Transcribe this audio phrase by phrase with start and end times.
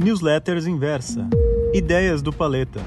[0.00, 1.28] Newsletters Inversa.
[1.74, 2.80] Ideias do Paleta.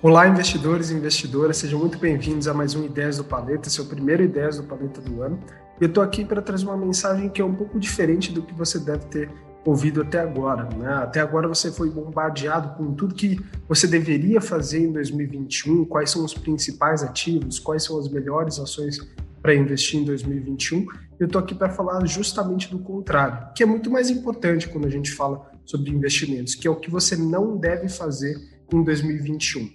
[0.00, 4.22] Olá, investidores e investidoras, sejam muito bem-vindos a mais um Ideias do Paleta, seu primeiro
[4.22, 5.38] Ideias do Paleta do ano.
[5.78, 8.78] Eu estou aqui para trazer uma mensagem que é um pouco diferente do que você
[8.78, 9.30] deve ter
[9.62, 10.70] ouvido até agora.
[10.74, 10.90] Né?
[10.90, 13.38] Até agora você foi bombardeado com tudo que
[13.68, 19.06] você deveria fazer em 2021, quais são os principais ativos, quais são as melhores ações
[19.42, 20.86] para investir em 2021.
[21.18, 24.90] Eu estou aqui para falar justamente do contrário, que é muito mais importante quando a
[24.90, 28.36] gente fala sobre investimentos, que é o que você não deve fazer
[28.72, 29.70] em 2021.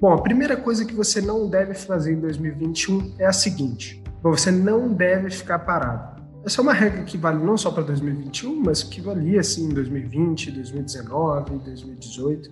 [0.00, 4.50] Bom, a primeira coisa que você não deve fazer em 2021 é a seguinte: você
[4.50, 6.22] não deve ficar parado.
[6.44, 9.74] Essa é uma regra que vale não só para 2021, mas que valia assim em
[9.74, 12.50] 2020, 2019, 2018.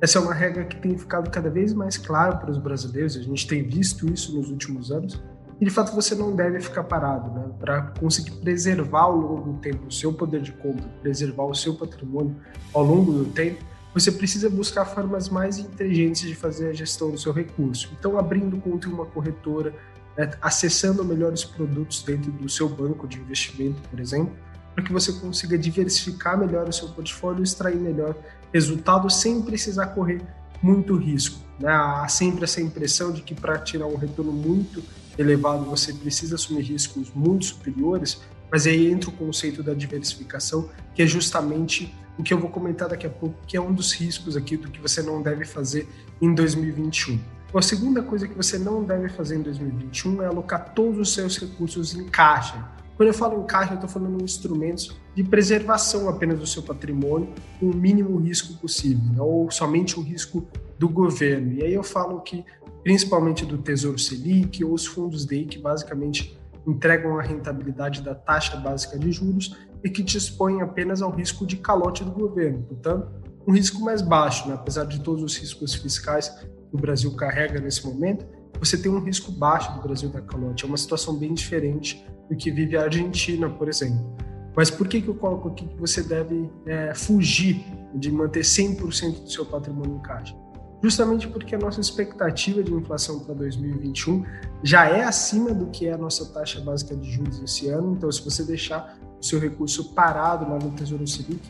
[0.00, 3.22] Essa é uma regra que tem ficado cada vez mais clara para os brasileiros, a
[3.22, 5.22] gente tem visto isso nos últimos anos.
[5.60, 7.50] E de fato você não deve ficar parado, né?
[7.58, 11.74] Para conseguir preservar ao longo do tempo o seu poder de compra, preservar o seu
[11.74, 12.36] patrimônio
[12.72, 17.18] ao longo do tempo, você precisa buscar formas mais inteligentes de fazer a gestão do
[17.18, 17.90] seu recurso.
[17.96, 19.72] Então, abrindo conta em uma corretora,
[20.16, 24.34] né, acessando melhores produtos dentro do seu banco de investimento, por exemplo,
[24.74, 28.16] para que você consiga diversificar melhor o seu portfólio e extrair melhor
[28.52, 30.20] resultado sem precisar correr
[30.64, 31.38] muito risco.
[31.60, 31.70] Né?
[31.70, 34.82] Há sempre essa impressão de que para tirar um retorno muito
[35.18, 41.02] elevado você precisa assumir riscos muito superiores, mas aí entra o conceito da diversificação, que
[41.02, 44.36] é justamente o que eu vou comentar daqui a pouco, que é um dos riscos
[44.36, 45.86] aqui do que você não deve fazer
[46.20, 47.20] em 2021.
[47.54, 51.38] A segunda coisa que você não deve fazer em 2021 é alocar todos os seus
[51.38, 52.56] recursos em caixa.
[52.96, 56.62] Quando eu falo em caixa, eu estou falando em instrumentos de preservação apenas do seu
[56.62, 57.28] patrimônio,
[57.58, 59.20] com o mínimo risco possível, né?
[59.20, 60.46] ou somente o risco
[60.78, 61.54] do governo.
[61.54, 62.44] E aí eu falo que,
[62.84, 68.56] principalmente do Tesouro Selic ou os fundos DEI, que basicamente entregam a rentabilidade da taxa
[68.56, 72.62] básica de juros e que te expõem apenas ao risco de calote do governo.
[72.62, 73.10] Portanto,
[73.46, 74.54] um risco mais baixo, né?
[74.54, 76.32] apesar de todos os riscos fiscais
[76.72, 78.26] o Brasil carrega nesse momento,
[78.58, 80.64] você tem um risco baixo do Brasil da calote.
[80.64, 84.14] É uma situação bem diferente do que vive a Argentina, por exemplo.
[84.56, 87.64] Mas por que, que eu coloco aqui que você deve é, fugir
[87.94, 90.34] de manter 100% do seu patrimônio em caixa?
[90.82, 94.24] Justamente porque a nossa expectativa de inflação para 2021
[94.62, 97.94] já é acima do que é a nossa taxa básica de juros esse ano.
[97.96, 101.40] Então, se você deixar o seu recurso parado lá no Tesouro Selic,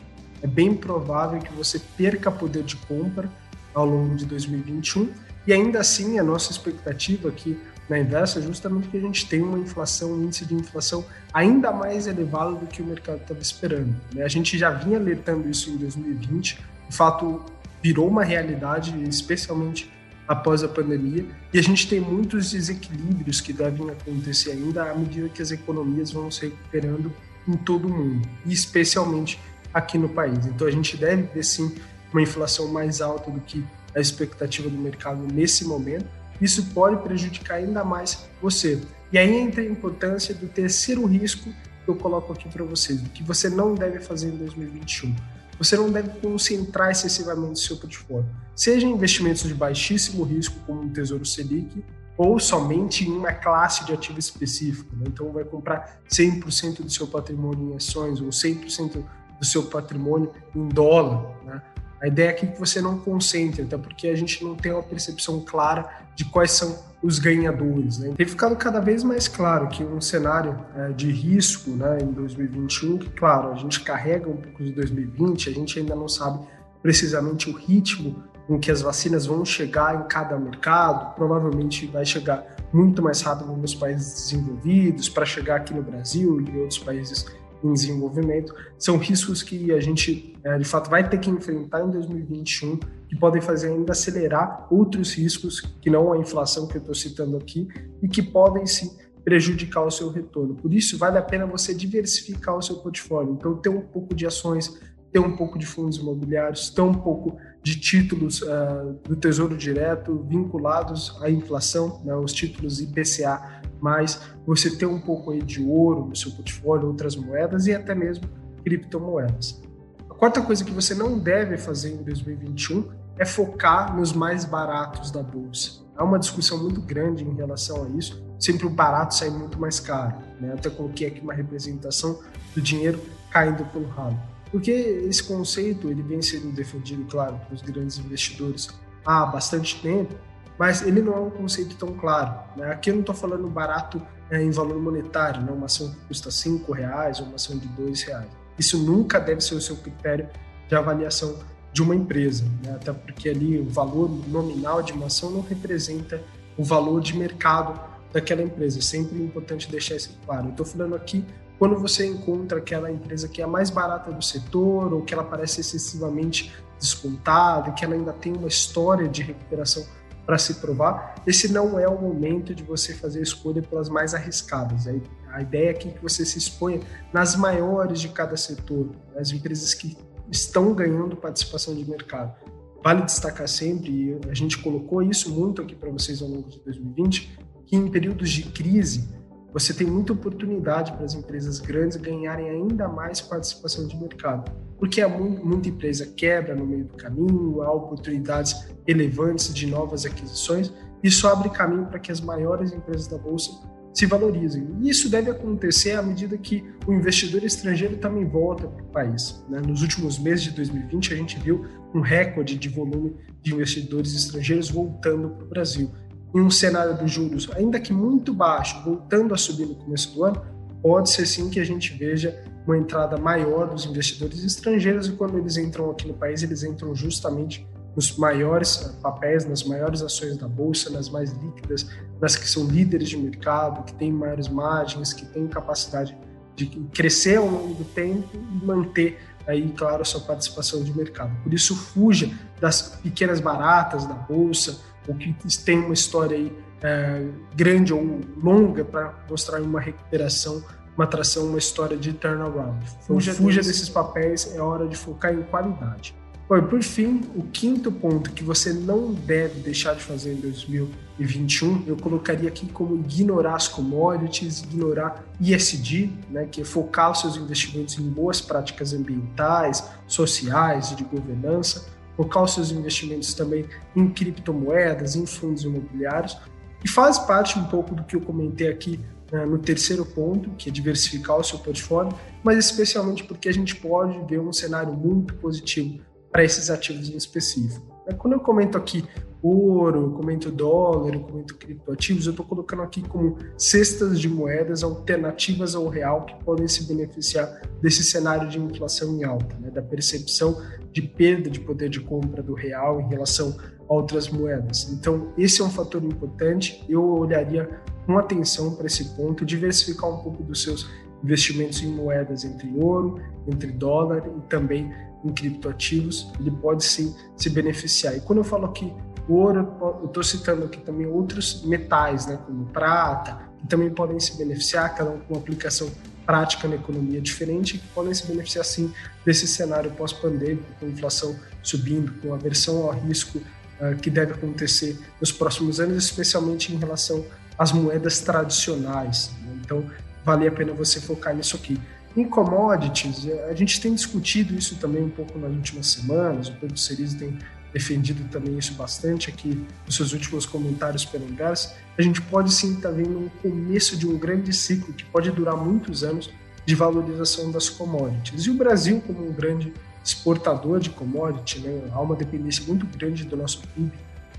[0.41, 3.29] é bem provável que você perca poder de compra
[3.73, 5.09] ao longo de 2021.
[5.45, 7.59] E ainda assim, a nossa expectativa aqui
[7.89, 12.07] na inversa justamente que a gente tem uma inflação, um índice de inflação ainda mais
[12.07, 13.95] elevado do que o mercado estava esperando.
[14.13, 14.23] Né?
[14.23, 16.59] A gente já vinha alertando isso em 2020,
[16.89, 17.41] de fato
[17.81, 19.91] virou uma realidade, especialmente
[20.27, 25.29] após a pandemia, e a gente tem muitos desequilíbrios que devem acontecer ainda à medida
[25.29, 27.13] que as economias vão se recuperando
[27.47, 29.39] em todo o mundo, e especialmente
[29.71, 30.47] aqui no país.
[30.47, 31.75] Então a gente deve ver sim
[32.11, 33.63] uma inflação mais alta do que
[33.95, 36.07] a expectativa do mercado nesse momento,
[36.41, 38.81] isso pode prejudicar ainda mais você.
[39.11, 41.49] E aí entra a importância do terceiro risco
[41.83, 45.15] que eu coloco aqui para vocês, que você não deve fazer em 2021.
[45.57, 50.89] Você não deve concentrar excessivamente seu portfólio, seja em investimentos de baixíssimo risco, como o
[50.89, 51.83] Tesouro Selic,
[52.17, 54.93] ou somente em uma classe de ativo específico.
[54.95, 55.05] Né?
[55.07, 59.03] Então, vai comprar 100% do seu patrimônio em ações ou 100%
[59.39, 61.37] do seu patrimônio em dólar.
[61.45, 61.61] Né?
[62.05, 65.39] A ideia é que você não concentre, até porque a gente não tem uma percepção
[65.39, 67.97] clara de quais são os ganhadores.
[67.97, 68.13] Né?
[68.15, 72.99] Tem ficado cada vez mais claro que um cenário é, de risco né, em 2021,
[72.99, 76.45] que, claro, a gente carrega um pouco de 2020, a gente ainda não sabe
[76.79, 82.55] precisamente o ritmo em que as vacinas vão chegar em cada mercado, provavelmente vai chegar
[82.71, 87.25] muito mais rápido nos países desenvolvidos, para chegar aqui no Brasil e em outros países
[87.65, 91.91] em desenvolvimento, são riscos que a gente, é, de fato, vai ter que enfrentar em
[91.91, 92.77] 2021,
[93.07, 97.37] que podem fazer ainda acelerar outros riscos, que não a inflação que eu estou citando
[97.37, 97.67] aqui,
[98.01, 100.53] e que podem sim prejudicar o seu retorno.
[100.53, 103.33] Por isso, vale a pena você diversificar o seu portfólio.
[103.33, 104.79] Então, ter um pouco de ações,
[105.11, 110.23] ter um pouco de fundos imobiliários, ter um pouco de títulos uh, do Tesouro Direto
[110.29, 116.05] vinculados à inflação, né, os títulos IPCA mas você ter um pouco aí de ouro
[116.05, 118.27] no seu portfólio, outras moedas e até mesmo
[118.63, 119.61] criptomoedas.
[120.09, 125.11] A quarta coisa que você não deve fazer em 2021 é focar nos mais baratos
[125.11, 125.83] da bolsa.
[125.95, 128.23] Há uma discussão muito grande em relação a isso.
[128.39, 130.15] Sempre o barato sai muito mais caro.
[130.39, 130.53] Né?
[130.53, 132.19] Até coloquei aqui uma representação
[132.53, 134.19] do dinheiro caindo pelo ralo.
[134.55, 138.69] Porque esse conceito ele vem sendo defendido, claro, pelos grandes investidores
[139.05, 140.15] há bastante tempo,
[140.57, 142.39] mas ele não é um conceito tão claro.
[142.55, 142.71] Né?
[142.71, 145.51] Aqui eu não estou falando barato é, em valor monetário, né?
[145.51, 148.29] uma ação que custa cinco reais ou uma ação de dois reais.
[148.57, 150.29] Isso nunca deve ser o seu critério
[150.69, 151.37] de avaliação
[151.73, 152.75] de uma empresa, né?
[152.75, 156.23] até porque ali o valor nominal de uma ação não representa
[156.57, 157.77] o valor de mercado
[158.13, 158.79] daquela empresa.
[158.79, 160.45] É sempre importante deixar isso claro.
[160.45, 161.25] Eu estou falando aqui
[161.57, 165.23] quando você encontra aquela empresa que é a mais barata do setor ou que ela
[165.23, 169.85] parece excessivamente descontada, que ela ainda tem uma história de recuperação
[170.25, 174.15] para se provar, esse não é o momento de você fazer a escolha pelas mais
[174.15, 174.87] arriscadas.
[175.31, 176.79] A ideia aqui é que você se exponha
[177.13, 179.95] nas maiores de cada setor, as empresas que
[180.31, 182.35] estão ganhando participação de mercado.
[182.83, 186.59] Vale destacar sempre, e a gente colocou isso muito aqui para vocês ao longo de
[186.59, 189.07] 2020, que em períodos de crise
[189.55, 194.99] você tem muita oportunidade para as empresas grandes ganharem ainda mais participação de mercado, porque
[194.99, 201.25] há muita empresa quebra no meio do caminho, há oportunidades relevantes de novas aquisições, isso
[201.25, 203.49] abre caminho para que as maiores empresas da bolsa
[203.93, 204.67] se valorizem.
[204.81, 209.41] E isso deve acontecer à medida que o investidor estrangeiro também volta para o país.
[209.47, 209.61] Né?
[209.65, 214.69] Nos últimos meses de 2020, a gente viu um recorde de volume de investidores estrangeiros
[214.69, 215.89] voltando para o Brasil.
[216.35, 220.25] Em um cenário dos juros, ainda que muito baixo, voltando a subir no começo do
[220.25, 220.45] ano,
[220.81, 225.37] pode ser sim que a gente veja uma entrada maior dos investidores estrangeiros e quando
[225.37, 227.65] eles entram aqui no país, eles entram justamente
[227.95, 231.87] nos maiores papéis, nas maiores ações da bolsa, nas mais líquidas,
[232.19, 236.17] nas que são líderes de mercado, que têm maiores margens, que têm capacidade
[236.55, 239.17] de crescer ao longo do tempo e manter
[239.47, 241.31] aí, claro, a sua participação de mercado.
[241.43, 242.29] Por isso, fuja
[242.59, 248.83] das pequenas baratas da bolsa, ou que tem uma história aí é, grande ou longa
[248.83, 250.63] para mostrar uma recuperação,
[250.95, 252.85] uma atração, uma história de turnaround.
[253.01, 256.15] Fuja, então, fuja desses papéis, é hora de focar em qualidade.
[256.47, 260.35] Bom, e por fim, o quinto ponto que você não deve deixar de fazer em
[260.35, 267.21] 2021, eu colocaria aqui como ignorar as commodities, ignorar ISD, né, que é focar os
[267.21, 273.65] seus investimentos em boas práticas ambientais, sociais e de governança, focar os seus investimentos também
[273.95, 276.37] em criptomoedas, em fundos imobiliários,
[276.83, 278.99] e faz parte um pouco do que eu comentei aqui
[279.31, 283.75] né, no terceiro ponto, que é diversificar o seu portfólio, mas especialmente porque a gente
[283.75, 285.99] pode ver um cenário muito positivo
[286.31, 287.85] para esses ativos em específico.
[288.17, 289.03] Quando eu comento aqui
[289.41, 295.87] ouro, comento dólar, comento criptoativos, eu estou colocando aqui como cestas de moedas alternativas ao
[295.87, 300.61] real que podem se beneficiar desse cenário de inflação em alta, né, da percepção
[300.91, 303.55] de perda de poder de compra do real em relação
[303.87, 304.89] a outras moedas.
[304.91, 306.83] Então, esse é um fator importante.
[306.87, 307.69] Eu olharia
[308.05, 310.89] com atenção para esse ponto, diversificar um pouco dos seus
[311.23, 314.91] investimentos em moedas entre ouro, entre dólar e também
[315.23, 318.15] em criptoativos, ele pode sim se beneficiar.
[318.15, 318.93] E quando eu falo aqui
[319.27, 324.37] ouro, eu estou citando aqui também outros metais, né, como prata, que também podem se
[324.37, 325.89] beneficiar, cada um com uma aplicação
[326.25, 328.91] prática na economia diferente, que podem se beneficiar sim
[329.25, 335.31] desse cenário pós-pandêmico, com inflação subindo, com aversão ao risco uh, que deve acontecer nos
[335.31, 337.25] próximos anos, especialmente em relação
[337.57, 339.31] às moedas tradicionais.
[339.41, 339.59] Né?
[339.63, 339.85] Então,
[340.23, 341.79] vale a pena você focar nisso aqui.
[342.17, 346.77] Em commodities, a gente tem discutido isso também um pouco nas últimas semanas, o Pedro
[346.77, 347.37] Cerise tem
[347.75, 352.75] defendido também isso bastante aqui nos seus últimos comentários pelo Inverso, a gente pode sim
[352.75, 356.31] estar vendo um começo de um grande ciclo que pode durar muitos anos
[356.65, 358.45] de valorização das commodities.
[358.45, 363.25] E o Brasil, como um grande exportador de commodities, né, há uma dependência muito grande
[363.25, 363.91] do nosso PIB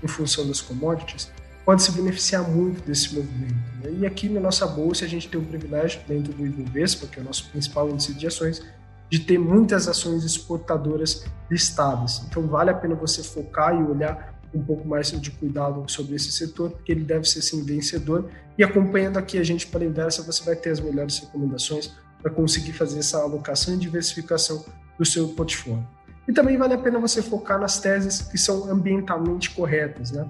[0.03, 1.31] em função das commodities,
[1.63, 3.53] pode se beneficiar muito desse movimento.
[3.83, 3.97] Né?
[3.99, 7.21] E aqui na nossa bolsa a gente tem o privilégio, dentro do Ibovespa, que é
[7.21, 8.63] o nosso principal índice de ações,
[9.09, 12.23] de ter muitas ações exportadoras listadas.
[12.27, 16.31] Então vale a pena você focar e olhar um pouco mais de cuidado sobre esse
[16.31, 18.29] setor, porque ele deve ser sim vencedor.
[18.57, 22.31] E acompanhando aqui a gente para a inversa, você vai ter as melhores recomendações para
[22.31, 24.65] conseguir fazer essa alocação e diversificação
[24.97, 25.87] do seu portfólio.
[26.27, 30.27] E também vale a pena você focar nas teses que são ambientalmente corretas, né?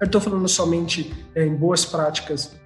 [0.00, 2.56] Eu estou falando somente é, em boas práticas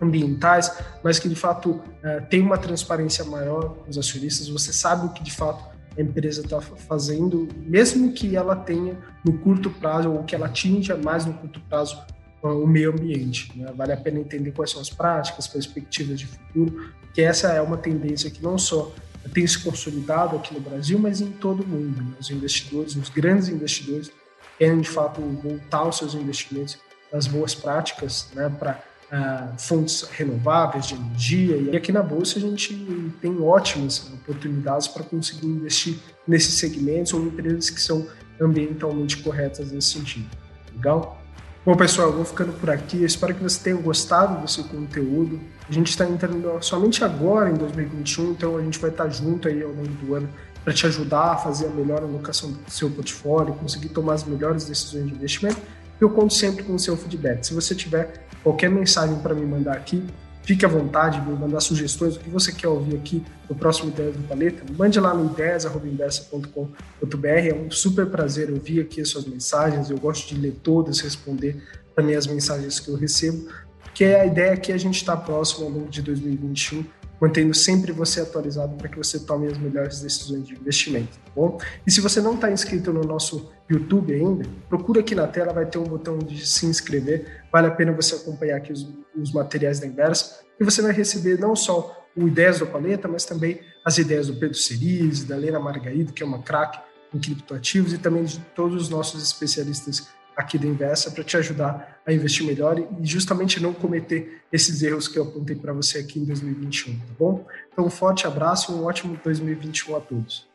[0.00, 0.72] ambientais,
[1.02, 4.48] mas que de fato é, tem uma transparência maior com os acionistas.
[4.48, 5.64] Você sabe o que de fato
[5.96, 10.96] a empresa está fazendo, mesmo que ela tenha no curto prazo ou que ela atinja
[10.96, 11.98] mais no curto prazo
[12.42, 13.50] o meio ambiente.
[13.58, 13.72] Né?
[13.74, 17.76] Vale a pena entender quais são as práticas, perspectivas de futuro, que essa é uma
[17.76, 18.92] tendência que não só
[19.32, 22.02] tem se consolidado aqui no Brasil, mas em todo o mundo.
[22.02, 22.12] Né?
[22.20, 24.10] Os investidores, os grandes investidores,
[24.58, 26.78] querem de fato voltar os seus investimentos
[27.12, 31.56] nas boas práticas né, para uh, fontes renováveis de energia.
[31.56, 32.74] E aqui na Bolsa a gente
[33.20, 38.06] tem ótimas oportunidades para conseguir investir nesses segmentos ou empresas que são
[38.40, 40.28] ambientalmente corretas nesse sentido.
[40.74, 41.20] Legal?
[41.64, 42.98] Bom, pessoal, eu vou ficando por aqui.
[42.98, 45.40] Eu espero que você tenha gostado desse conteúdo.
[45.68, 49.62] A gente está entrando somente agora, em 2021, então a gente vai estar junto aí
[49.62, 50.28] ao longo do ano
[50.62, 54.64] para te ajudar a fazer a melhor alocação do seu portfólio, conseguir tomar as melhores
[54.64, 55.60] decisões de investimento.
[56.00, 57.44] Eu conto sempre com o seu feedback.
[57.44, 60.04] Se você tiver qualquer mensagem para me mandar aqui,
[60.46, 63.88] Fique à vontade de me mandar sugestões do que você quer ouvir aqui no próximo
[63.88, 64.62] Ideias do Paleta.
[64.78, 67.26] Mande lá no ideias.inversa.com.br.
[67.26, 69.90] É um super prazer ouvir aqui as suas mensagens.
[69.90, 71.60] Eu gosto de ler todas, responder
[71.96, 73.48] também as mensagens que eu recebo,
[73.82, 76.84] porque a ideia é que a gente está próximo ao longo de 2021
[77.20, 81.58] mantendo sempre você atualizado para que você tome as melhores decisões de investimento, tá bom?
[81.86, 85.66] E se você não está inscrito no nosso YouTube ainda, procura aqui na tela, vai
[85.66, 89.80] ter um botão de se inscrever, vale a pena você acompanhar aqui os, os materiais
[89.80, 93.98] da Inversa, e você vai receber não só o Ideias do Paleta, mas também as
[93.98, 96.78] ideias do Pedro Cerise, da Lena Margarido, que é uma craque
[97.14, 102.00] em criptoativos, e também de todos os nossos especialistas aqui da Inversa para te ajudar
[102.06, 106.20] a investir melhor e justamente não cometer esses erros que eu apontei para você aqui
[106.20, 107.46] em 2021, tá bom?
[107.72, 110.46] Então, um forte abraço e um ótimo 2021 a todos.